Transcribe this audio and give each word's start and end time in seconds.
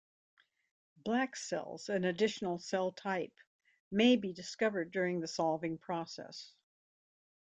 "Black" 0.97 1.35
cells, 1.35 1.87
an 1.89 2.05
additional 2.05 2.57
cell 2.57 2.91
type, 2.91 3.35
may 3.91 4.15
be 4.15 4.33
discovered 4.33 4.89
during 4.89 5.19
the 5.19 5.27
solving 5.27 5.77
process. 5.77 6.55